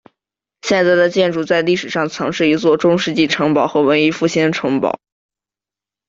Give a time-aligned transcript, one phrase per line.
[0.63, 4.99] 现在的建筑在历史上曾是一座中世纪城堡和文艺复兴城堡。